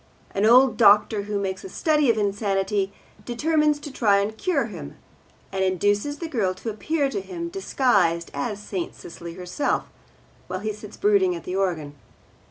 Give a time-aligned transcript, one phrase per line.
[0.33, 2.91] An old doctor, who makes a study of insanity,
[3.23, 4.97] determines to try and cure him,
[5.51, 8.95] and induces the girl to appear to him, disguised as St.
[8.95, 9.83] Cecily herself,
[10.47, 11.93] while he sits brooding at the organ.